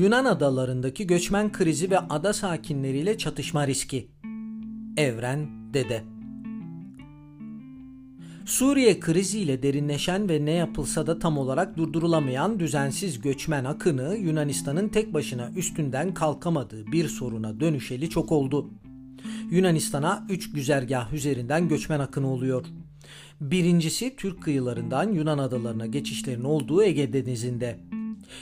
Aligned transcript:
Yunan 0.00 0.24
adalarındaki 0.24 1.06
göçmen 1.06 1.52
krizi 1.52 1.90
ve 1.90 1.98
ada 1.98 2.32
sakinleriyle 2.32 3.18
çatışma 3.18 3.66
riski. 3.66 4.08
Evren 4.96 5.48
Dede 5.74 6.02
Suriye 8.46 9.00
kriziyle 9.00 9.62
derinleşen 9.62 10.28
ve 10.28 10.44
ne 10.44 10.50
yapılsa 10.50 11.06
da 11.06 11.18
tam 11.18 11.38
olarak 11.38 11.76
durdurulamayan 11.76 12.60
düzensiz 12.60 13.20
göçmen 13.20 13.64
akını 13.64 14.16
Yunanistan'ın 14.16 14.88
tek 14.88 15.14
başına 15.14 15.50
üstünden 15.56 16.14
kalkamadığı 16.14 16.86
bir 16.86 17.08
soruna 17.08 17.60
dönüşeli 17.60 18.10
çok 18.10 18.32
oldu. 18.32 18.70
Yunanistan'a 19.50 20.26
3 20.30 20.52
güzergah 20.52 21.12
üzerinden 21.12 21.68
göçmen 21.68 22.00
akını 22.00 22.28
oluyor. 22.32 22.66
Birincisi 23.40 24.16
Türk 24.16 24.42
kıyılarından 24.42 25.12
Yunan 25.12 25.38
adalarına 25.38 25.86
geçişlerin 25.86 26.44
olduğu 26.44 26.82
Ege 26.82 27.12
Denizi'nde. 27.12 27.99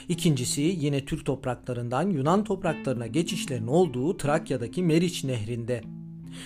İkincisi 0.09 0.61
yine 0.61 1.05
Türk 1.05 1.25
topraklarından 1.25 2.09
Yunan 2.09 2.43
topraklarına 2.43 3.07
geçişlerin 3.07 3.67
olduğu 3.67 4.17
Trakya'daki 4.17 4.83
Meriç 4.83 5.23
Nehri'nde. 5.23 5.81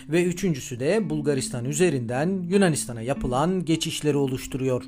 Ve 0.09 0.23
üçüncüsü 0.23 0.79
de 0.79 1.09
Bulgaristan 1.09 1.65
üzerinden 1.65 2.45
Yunanistan'a 2.49 3.01
yapılan 3.01 3.65
geçişleri 3.65 4.17
oluşturuyor. 4.17 4.83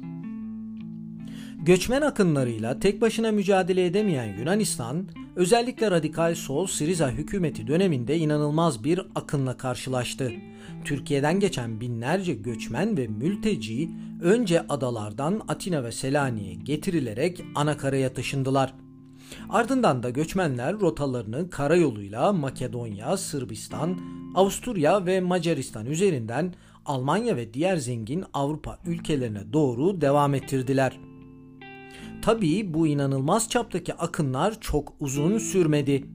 Göçmen 1.66 2.02
akınlarıyla 2.02 2.80
tek 2.80 3.02
başına 3.02 3.32
mücadele 3.32 3.86
edemeyen 3.86 4.38
Yunanistan, 4.38 5.08
özellikle 5.36 5.92
radikal 5.92 6.36
sol 6.36 6.68
Siriza 6.68 7.10
hükümeti 7.10 7.68
döneminde 7.68 8.18
inanılmaz 8.18 8.84
bir 8.84 9.02
akınla 9.16 9.58
karşılaştı. 9.58 10.32
Türkiye'den 10.84 11.40
geçen 11.40 11.82
binlerce 11.82 12.34
göçmen 12.34 12.98
ve 12.98 13.08
mülteci 13.08 13.90
önce 14.22 14.62
adalardan 14.70 15.42
Atina 15.48 15.84
ve 15.84 15.92
Selanik'e 15.92 16.54
getirilerek 16.54 17.44
anakaraya 17.56 18.14
taşındılar. 18.14 18.74
Ardından 19.50 20.04
da 20.04 20.10
göçmenler 20.10 20.80
rotalarını 20.80 21.50
karayoluyla 21.50 22.34
Makedonya, 22.34 23.18
Sırbistan, 23.18 24.00
Avusturya 24.36 25.06
ve 25.06 25.22
Macaristan 25.22 25.86
üzerinden 25.86 26.54
Almanya 26.86 27.36
ve 27.36 27.54
diğer 27.54 27.78
zengin 27.78 28.24
Avrupa 28.34 28.80
ülkelerine 28.86 29.54
doğru 29.54 30.02
devam 30.02 30.34
ettirdiler. 30.34 31.00
Tabii 32.26 32.74
bu 32.74 32.88
inanılmaz 32.88 33.50
çaptaki 33.50 33.94
akınlar 33.94 34.62
çok 34.62 34.94
uzun 35.00 35.38
sürmedi. 35.38 36.06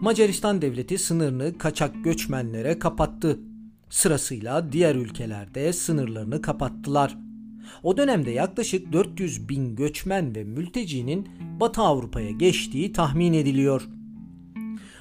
Macaristan 0.00 0.62
devleti 0.62 0.98
sınırını 0.98 1.58
kaçak 1.58 2.04
göçmenlere 2.04 2.78
kapattı. 2.78 3.38
Sırasıyla 3.90 4.72
diğer 4.72 4.94
ülkelerde 4.94 5.72
sınırlarını 5.72 6.42
kapattılar. 6.42 7.18
O 7.82 7.96
dönemde 7.96 8.30
yaklaşık 8.30 8.92
400 8.92 9.48
bin 9.48 9.76
göçmen 9.76 10.34
ve 10.34 10.44
mültecinin 10.44 11.28
Batı 11.60 11.82
Avrupa'ya 11.82 12.30
geçtiği 12.30 12.92
tahmin 12.92 13.32
ediliyor. 13.32 13.88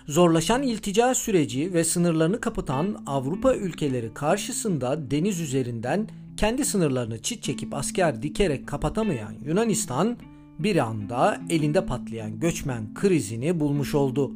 Zorlaşan 0.08 0.64
iltica 0.64 1.16
süreci 1.16 1.74
ve 1.74 1.84
sınırlarını 1.84 2.42
kapatan 2.42 3.04
Avrupa 3.06 3.56
ülkeleri 3.56 4.14
karşısında 4.14 5.12
deniz 5.12 5.40
üzerinden 5.40 6.08
kendi 6.38 6.66
sınırlarını 6.66 7.22
çit 7.22 7.44
çekip 7.44 7.74
asker 7.74 8.24
dikerek 8.24 8.68
kapatamayan 8.68 9.34
Yunanistan 9.46 10.18
bir 10.60 10.76
anda 10.76 11.42
elinde 11.50 11.86
patlayan 11.86 12.40
göçmen 12.40 12.94
krizini 12.94 13.60
bulmuş 13.60 13.96
oldu. 13.96 14.32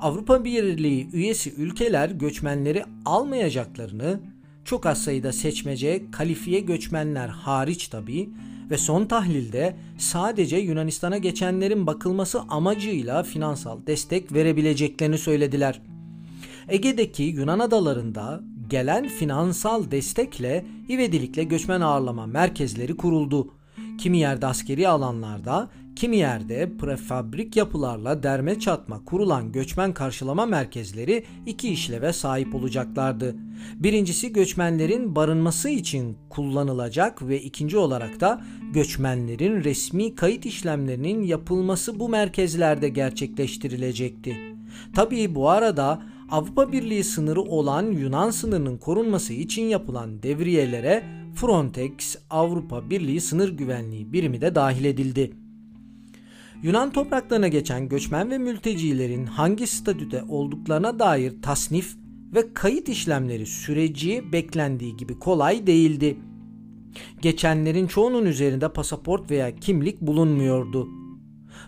Avrupa 0.00 0.44
Birliği 0.44 1.08
üyesi 1.12 1.54
ülkeler 1.54 2.10
göçmenleri 2.10 2.84
almayacaklarını, 3.04 4.20
çok 4.64 4.86
az 4.86 5.02
sayıda 5.02 5.32
seçmece 5.32 6.10
kalifiye 6.10 6.60
göçmenler 6.60 7.28
hariç 7.28 7.88
tabi 7.88 8.30
ve 8.70 8.78
son 8.78 9.06
tahlilde 9.06 9.76
sadece 9.98 10.56
Yunanistan'a 10.56 11.18
geçenlerin 11.18 11.86
bakılması 11.86 12.40
amacıyla 12.40 13.22
finansal 13.22 13.86
destek 13.86 14.32
verebileceklerini 14.32 15.18
söylediler. 15.18 15.82
Ege'deki 16.68 17.22
Yunan 17.22 17.58
adalarında 17.58 18.40
gelen 18.70 19.08
finansal 19.08 19.90
destekle 19.90 20.64
ivedilikle 20.88 21.44
göçmen 21.44 21.80
ağırlama 21.80 22.26
merkezleri 22.26 22.96
kuruldu. 22.96 23.54
Kimi 23.98 24.18
yerde 24.18 24.46
askeri 24.46 24.88
alanlarda, 24.88 25.70
kimi 25.96 26.16
yerde 26.16 26.76
prefabrik 26.78 27.56
yapılarla 27.56 28.22
derme 28.22 28.58
çatma 28.58 29.04
kurulan 29.04 29.52
göçmen 29.52 29.94
karşılama 29.94 30.46
merkezleri 30.46 31.24
iki 31.46 31.68
işleve 31.68 32.12
sahip 32.12 32.54
olacaklardı. 32.54 33.36
Birincisi 33.74 34.32
göçmenlerin 34.32 35.16
barınması 35.16 35.68
için 35.68 36.18
kullanılacak 36.30 37.28
ve 37.28 37.40
ikinci 37.40 37.76
olarak 37.76 38.20
da 38.20 38.42
göçmenlerin 38.72 39.64
resmi 39.64 40.14
kayıt 40.14 40.46
işlemlerinin 40.46 41.22
yapılması 41.22 42.00
bu 42.00 42.08
merkezlerde 42.08 42.88
gerçekleştirilecekti. 42.88 44.36
Tabii 44.94 45.34
bu 45.34 45.48
arada 45.48 46.02
Avrupa 46.30 46.72
Birliği 46.72 47.04
sınırı 47.04 47.42
olan 47.42 47.90
Yunan 47.90 48.30
sınırının 48.30 48.78
korunması 48.78 49.32
için 49.32 49.62
yapılan 49.62 50.22
devriyelere 50.22 51.21
Frontex 51.34 52.16
Avrupa 52.30 52.90
Birliği 52.90 53.20
Sınır 53.20 53.48
Güvenliği 53.48 54.12
birimi 54.12 54.40
de 54.40 54.54
dahil 54.54 54.84
edildi. 54.84 55.32
Yunan 56.62 56.92
topraklarına 56.92 57.48
geçen 57.48 57.88
göçmen 57.88 58.30
ve 58.30 58.38
mültecilerin 58.38 59.26
hangi 59.26 59.66
statüde 59.66 60.22
olduklarına 60.28 60.98
dair 60.98 61.42
tasnif 61.42 61.96
ve 62.34 62.54
kayıt 62.54 62.88
işlemleri 62.88 63.46
süreci 63.46 64.32
beklendiği 64.32 64.96
gibi 64.96 65.18
kolay 65.18 65.66
değildi. 65.66 66.16
Geçenlerin 67.22 67.86
çoğunun 67.86 68.26
üzerinde 68.26 68.68
pasaport 68.68 69.30
veya 69.30 69.56
kimlik 69.56 70.00
bulunmuyordu. 70.00 70.88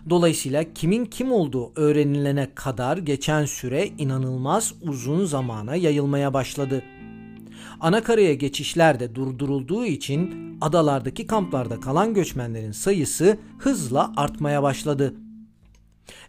Dolayısıyla 0.09 0.73
kimin 0.73 1.05
kim 1.05 1.31
olduğu 1.31 1.71
öğrenilene 1.75 2.47
kadar 2.55 2.97
geçen 2.97 3.45
süre 3.45 3.87
inanılmaz 3.97 4.73
uzun 4.81 5.25
zamana 5.25 5.75
yayılmaya 5.75 6.33
başladı. 6.33 6.83
Anakaraya 7.79 8.33
geçişler 8.33 8.99
de 8.99 9.15
durdurulduğu 9.15 9.85
için 9.85 10.57
adalardaki 10.61 11.27
kamplarda 11.27 11.79
kalan 11.79 12.13
göçmenlerin 12.13 12.71
sayısı 12.71 13.37
hızla 13.59 14.13
artmaya 14.17 14.63
başladı. 14.63 15.13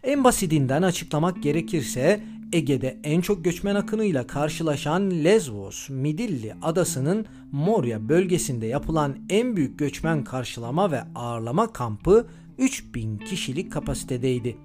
En 0.03 0.23
basitinden 0.23 0.81
açıklamak 0.81 1.43
gerekirse 1.43 2.23
Ege'de 2.53 2.97
en 3.03 3.21
çok 3.21 3.45
göçmen 3.45 3.75
akınıyla 3.75 4.27
karşılaşan 4.27 5.11
Lesbos, 5.11 5.89
Midilli 5.89 6.53
adasının 6.61 7.25
Moria 7.51 8.09
bölgesinde 8.09 8.65
yapılan 8.65 9.17
en 9.29 9.55
büyük 9.55 9.79
göçmen 9.79 10.23
karşılama 10.23 10.91
ve 10.91 11.01
ağırlama 11.15 11.73
kampı 11.73 12.27
3000 12.57 13.17
kişilik 13.17 13.71
kapasitedeydi. 13.71 14.57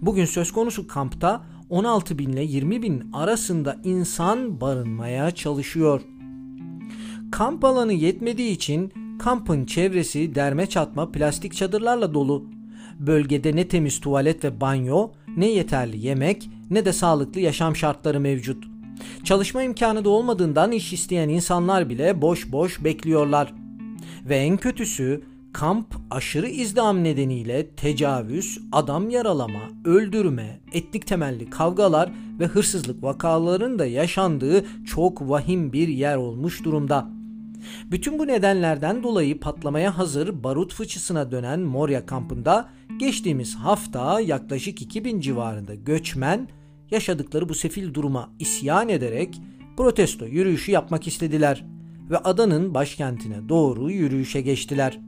Bugün 0.00 0.24
söz 0.24 0.52
konusu 0.52 0.88
kampta 0.88 1.44
16 1.70 2.18
bin 2.18 2.32
ile 2.32 2.42
20 2.42 2.82
bin 2.82 3.10
arasında 3.12 3.76
insan 3.84 4.60
barınmaya 4.60 5.30
çalışıyor. 5.30 6.00
Kamp 7.30 7.64
alanı 7.64 7.92
yetmediği 7.92 8.50
için 8.50 8.92
kampın 9.18 9.64
çevresi 9.64 10.34
derme 10.34 10.66
çatma 10.66 11.12
plastik 11.12 11.54
çadırlarla 11.54 12.14
dolu. 12.14 12.46
Bölgede 12.98 13.56
ne 13.56 13.68
temiz 13.68 14.00
tuvalet 14.00 14.44
ve 14.44 14.60
banyo, 14.60 15.10
ne 15.36 15.46
yeterli 15.46 16.06
yemek, 16.06 16.50
ne 16.70 16.84
de 16.84 16.92
sağlıklı 16.92 17.40
yaşam 17.40 17.76
şartları 17.76 18.20
mevcut. 18.20 18.64
Çalışma 19.24 19.62
imkanı 19.62 20.04
da 20.04 20.10
olmadığından 20.10 20.72
iş 20.72 20.92
isteyen 20.92 21.28
insanlar 21.28 21.90
bile 21.90 22.22
boş 22.22 22.52
boş 22.52 22.84
bekliyorlar. 22.84 23.54
Ve 24.24 24.36
en 24.36 24.56
kötüsü 24.56 25.22
kamp 25.52 25.94
aşırı 26.10 26.48
izdiham 26.48 27.04
nedeniyle 27.04 27.70
tecavüz, 27.70 28.58
adam 28.72 29.10
yaralama, 29.10 29.60
öldürme, 29.84 30.60
etnik 30.72 31.06
temelli 31.06 31.50
kavgalar 31.50 32.12
ve 32.38 32.46
hırsızlık 32.46 33.02
vakalarının 33.02 33.78
da 33.78 33.86
yaşandığı 33.86 34.64
çok 34.86 35.28
vahim 35.28 35.72
bir 35.72 35.88
yer 35.88 36.16
olmuş 36.16 36.64
durumda. 36.64 37.10
Bütün 37.90 38.18
bu 38.18 38.26
nedenlerden 38.26 39.02
dolayı 39.02 39.40
patlamaya 39.40 39.98
hazır 39.98 40.44
barut 40.44 40.74
fıçısına 40.74 41.30
dönen 41.30 41.60
Moria 41.60 42.06
kampında 42.06 42.68
geçtiğimiz 42.98 43.54
hafta 43.54 44.20
yaklaşık 44.20 44.82
2000 44.82 45.20
civarında 45.20 45.74
göçmen 45.74 46.48
yaşadıkları 46.90 47.48
bu 47.48 47.54
sefil 47.54 47.94
duruma 47.94 48.30
isyan 48.38 48.88
ederek 48.88 49.40
protesto 49.76 50.26
yürüyüşü 50.26 50.72
yapmak 50.72 51.06
istediler 51.06 51.64
ve 52.10 52.18
adanın 52.18 52.74
başkentine 52.74 53.48
doğru 53.48 53.90
yürüyüşe 53.90 54.40
geçtiler. 54.40 55.07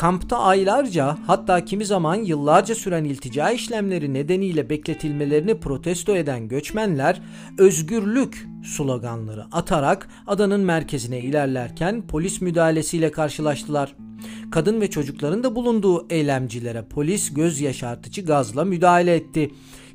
Kampta 0.00 0.38
aylarca 0.38 1.18
hatta 1.26 1.64
kimi 1.64 1.84
zaman 1.86 2.14
yıllarca 2.14 2.74
süren 2.74 3.04
iltica 3.04 3.50
işlemleri 3.50 4.14
nedeniyle 4.14 4.70
bekletilmelerini 4.70 5.60
protesto 5.60 6.16
eden 6.16 6.48
göçmenler 6.48 7.22
özgürlük 7.58 8.46
sloganları 8.64 9.44
atarak 9.52 10.08
adanın 10.26 10.60
merkezine 10.60 11.20
ilerlerken 11.20 12.06
polis 12.06 12.40
müdahalesiyle 12.40 13.12
karşılaştılar. 13.12 13.96
Kadın 14.50 14.80
ve 14.80 14.90
çocukların 14.90 15.42
da 15.42 15.54
bulunduğu 15.54 16.06
eylemcilere 16.10 16.82
polis 16.82 17.34
göz 17.34 17.60
yaşartıcı 17.60 18.24
gazla 18.24 18.64
müdahale 18.64 19.14
etti. 19.14 19.50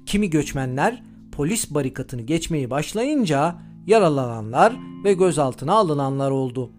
Kimi 0.05 0.29
göçmenler 0.29 1.03
polis 1.31 1.71
barikatını 1.71 2.21
geçmeyi 2.21 2.69
başlayınca 2.69 3.55
yaralananlar 3.87 4.73
ve 5.03 5.13
gözaltına 5.13 5.73
alınanlar 5.73 6.31
oldu. 6.31 6.71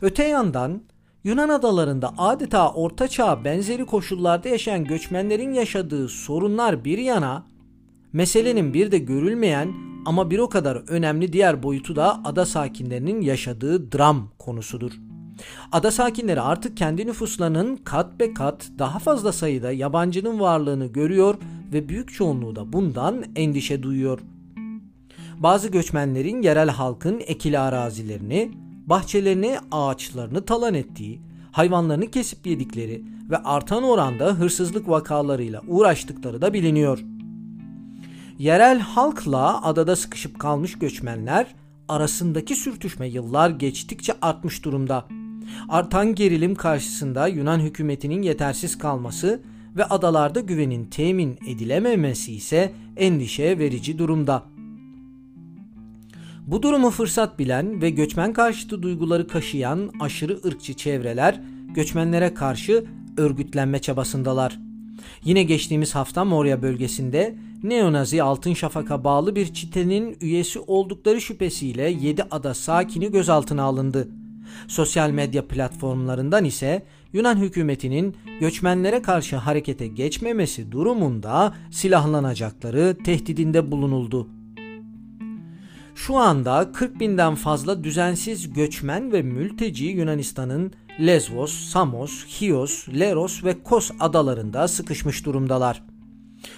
Öte 0.00 0.24
yandan 0.24 0.82
Yunan 1.24 1.48
adalarında 1.48 2.14
adeta 2.18 2.72
ortaçağ 2.72 3.44
benzeri 3.44 3.86
koşullarda 3.86 4.48
yaşayan 4.48 4.84
göçmenlerin 4.84 5.52
yaşadığı 5.52 6.08
sorunlar 6.08 6.84
bir 6.84 6.98
yana, 6.98 7.46
meselenin 8.12 8.74
bir 8.74 8.92
de 8.92 8.98
görülmeyen 8.98 9.72
ama 10.06 10.30
bir 10.30 10.38
o 10.38 10.48
kadar 10.48 10.76
önemli 10.88 11.32
diğer 11.32 11.62
boyutu 11.62 11.96
da 11.96 12.20
ada 12.24 12.46
sakinlerinin 12.46 13.20
yaşadığı 13.20 13.92
dram 13.92 14.28
konusudur. 14.38 14.92
Ada 15.72 15.90
sakinleri 15.90 16.40
artık 16.40 16.76
kendi 16.76 17.06
nüfuslarının 17.06 17.76
kat 17.76 18.20
be 18.20 18.34
kat 18.34 18.68
daha 18.78 18.98
fazla 18.98 19.32
sayıda 19.32 19.72
yabancının 19.72 20.40
varlığını 20.40 20.86
görüyor 20.86 21.34
ve 21.72 21.88
büyük 21.88 22.12
çoğunluğu 22.12 22.56
da 22.56 22.72
bundan 22.72 23.24
endişe 23.36 23.82
duyuyor. 23.82 24.18
Bazı 25.38 25.68
göçmenlerin 25.68 26.42
yerel 26.42 26.68
halkın 26.68 27.22
ekili 27.26 27.58
arazilerini, 27.58 28.52
bahçelerini, 28.86 29.58
ağaçlarını 29.70 30.44
talan 30.44 30.74
ettiği, 30.74 31.20
hayvanlarını 31.52 32.10
kesip 32.10 32.46
yedikleri 32.46 33.04
ve 33.30 33.36
artan 33.36 33.82
oranda 33.82 34.26
hırsızlık 34.26 34.88
vakalarıyla 34.88 35.62
uğraştıkları 35.68 36.42
da 36.42 36.52
biliniyor. 36.52 37.04
Yerel 38.38 38.78
halkla 38.78 39.64
adada 39.64 39.96
sıkışıp 39.96 40.38
kalmış 40.38 40.78
göçmenler 40.78 41.54
arasındaki 41.88 42.56
sürtüşme 42.56 43.08
yıllar 43.08 43.50
geçtikçe 43.50 44.12
artmış 44.22 44.64
durumda. 44.64 45.04
Artan 45.68 46.14
gerilim 46.14 46.54
karşısında 46.54 47.26
Yunan 47.26 47.60
hükümetinin 47.60 48.22
yetersiz 48.22 48.78
kalması 48.78 49.42
ve 49.76 49.84
adalarda 49.84 50.40
güvenin 50.40 50.84
temin 50.84 51.38
edilememesi 51.48 52.34
ise 52.34 52.72
endişe 52.96 53.58
verici 53.58 53.98
durumda. 53.98 54.42
Bu 56.46 56.62
durumu 56.62 56.90
fırsat 56.90 57.38
bilen 57.38 57.82
ve 57.82 57.90
göçmen 57.90 58.32
karşıtı 58.32 58.82
duyguları 58.82 59.28
kaşıyan 59.28 59.90
aşırı 60.00 60.40
ırkçı 60.44 60.74
çevreler 60.74 61.40
göçmenlere 61.74 62.34
karşı 62.34 62.84
örgütlenme 63.16 63.78
çabasındalar. 63.78 64.58
Yine 65.24 65.42
geçtiğimiz 65.42 65.94
hafta 65.94 66.24
Moria 66.24 66.62
bölgesinde 66.62 67.34
Neonazi 67.62 68.22
Altın 68.22 68.54
Şafak'a 68.54 69.04
bağlı 69.04 69.36
bir 69.36 69.54
çitenin 69.54 70.16
üyesi 70.20 70.58
oldukları 70.58 71.20
şüphesiyle 71.20 71.90
7 71.90 72.22
ada 72.30 72.54
sakini 72.54 73.10
gözaltına 73.10 73.62
alındı. 73.62 74.08
Sosyal 74.68 75.10
medya 75.10 75.48
platformlarından 75.48 76.44
ise 76.44 76.82
Yunan 77.12 77.36
hükümetinin 77.36 78.16
göçmenlere 78.40 79.02
karşı 79.02 79.36
harekete 79.36 79.86
geçmemesi 79.86 80.72
durumunda 80.72 81.54
silahlanacakları 81.70 82.96
tehdidinde 83.04 83.70
bulunuldu. 83.70 84.28
Şu 85.94 86.16
anda 86.16 86.72
40 86.72 87.00
binden 87.00 87.34
fazla 87.34 87.84
düzensiz 87.84 88.52
göçmen 88.52 89.12
ve 89.12 89.22
mülteci 89.22 89.84
Yunanistan'ın 89.84 90.72
Lesvos, 91.00 91.52
Samos, 91.52 92.26
Chios, 92.26 92.88
Leros 92.88 93.44
ve 93.44 93.62
Kos 93.62 93.90
adalarında 94.00 94.68
sıkışmış 94.68 95.26
durumdalar. 95.26 95.82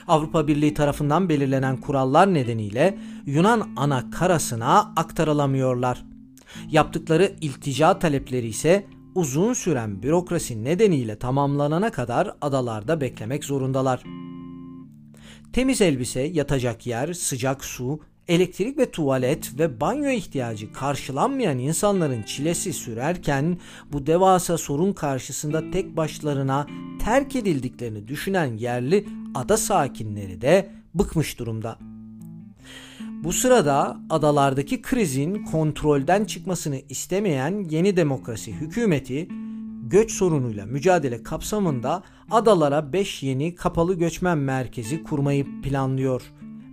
Avrupa 0.09 0.49
Birliği 0.49 0.75
tarafından 0.75 1.29
belirlenen 1.29 1.77
kurallar 1.77 2.35
nedeniyle 2.35 2.99
Yunan 3.27 3.69
ana 3.77 4.11
karasına 4.11 4.93
aktarılamıyorlar. 4.97 6.05
Yaptıkları 6.71 7.33
iltica 7.41 7.99
talepleri 7.99 8.47
ise 8.47 8.87
uzun 9.15 9.53
süren 9.53 10.03
bürokrasi 10.03 10.65
nedeniyle 10.65 11.19
tamamlanana 11.19 11.91
kadar 11.91 12.37
adalarda 12.41 13.01
beklemek 13.01 13.45
zorundalar. 13.45 14.03
Temiz 15.53 15.81
elbise, 15.81 16.21
yatacak 16.21 16.87
yer, 16.87 17.13
sıcak 17.13 17.65
su, 17.65 18.01
elektrik 18.29 18.79
ve 18.79 18.91
tuvalet 18.91 19.59
ve 19.59 19.81
banyo 19.81 20.11
ihtiyacı 20.11 20.73
karşılanmayan 20.73 21.59
insanların 21.59 22.23
çilesi 22.23 22.73
sürerken 22.73 23.59
bu 23.93 24.07
devasa 24.07 24.59
sorun 24.59 24.93
karşısında 24.93 25.71
tek 25.71 25.97
başlarına 25.97 26.67
terk 27.05 27.37
edildiklerini 27.37 28.09
düşünen 28.09 28.57
yerli 28.57 29.07
ada 29.35 29.57
sakinleri 29.57 30.41
de 30.41 30.71
bıkmış 30.95 31.39
durumda. 31.39 31.79
Bu 33.25 33.33
sırada 33.33 33.97
adalardaki 34.11 34.83
krizin 34.83 35.45
kontrolden 35.45 36.25
çıkmasını 36.25 36.81
istemeyen 36.89 37.67
yeni 37.71 37.97
demokrasi 37.97 38.53
hükümeti 38.53 39.29
göç 39.83 40.13
sorunuyla 40.13 40.67
mücadele 40.67 41.23
kapsamında 41.23 42.03
adalara 42.31 42.93
5 42.93 43.23
yeni 43.23 43.55
kapalı 43.55 43.95
göçmen 43.95 44.39
merkezi 44.39 45.03
kurmayı 45.03 45.47
planlıyor. 45.63 46.23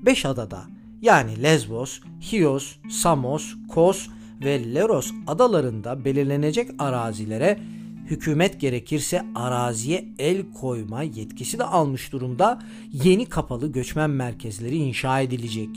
5 0.05 0.25
adada 0.25 0.80
yani 1.01 1.43
Lesbos, 1.43 1.99
Chios, 2.21 2.75
Samos, 2.89 3.55
Kos 3.69 4.07
ve 4.43 4.73
Leros 4.73 5.11
adalarında 5.27 6.05
belirlenecek 6.05 6.69
arazilere 6.79 7.59
hükümet 8.05 8.61
gerekirse 8.61 9.25
araziye 9.35 10.05
el 10.19 10.51
koyma 10.61 11.03
yetkisi 11.03 11.59
de 11.59 11.63
almış 11.63 12.11
durumda 12.11 12.59
yeni 12.91 13.25
kapalı 13.25 13.71
göçmen 13.71 14.09
merkezleri 14.09 14.75
inşa 14.75 15.21
edilecek. 15.21 15.69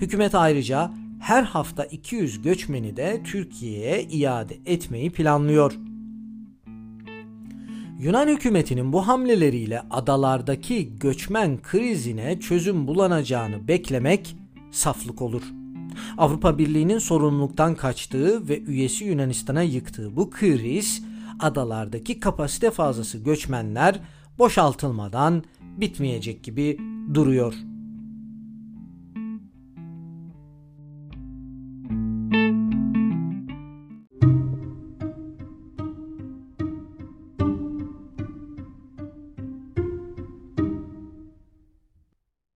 Hükümet 0.00 0.34
ayrıca 0.34 0.90
her 1.20 1.42
hafta 1.42 1.84
200 1.84 2.42
göçmeni 2.42 2.96
de 2.96 3.20
Türkiye'ye 3.24 4.02
iade 4.02 4.58
etmeyi 4.66 5.10
planlıyor. 5.10 5.72
Yunan 7.98 8.28
hükümetinin 8.28 8.92
bu 8.92 9.08
hamleleriyle 9.08 9.82
adalardaki 9.90 10.98
göçmen 10.98 11.62
krizine 11.62 12.40
çözüm 12.40 12.86
bulanacağını 12.86 13.68
beklemek 13.68 14.36
saflık 14.70 15.22
olur. 15.22 15.42
Avrupa 16.18 16.58
Birliği'nin 16.58 16.98
sorumluluktan 16.98 17.74
kaçtığı 17.74 18.48
ve 18.48 18.60
üyesi 18.62 19.04
Yunanistan'a 19.04 19.62
yıktığı 19.62 20.16
bu 20.16 20.30
kriz 20.30 21.02
adalardaki 21.40 22.20
kapasite 22.20 22.70
fazlası 22.70 23.18
göçmenler 23.18 24.00
boşaltılmadan 24.38 25.44
bitmeyecek 25.60 26.44
gibi 26.44 26.78
duruyor. 27.14 27.54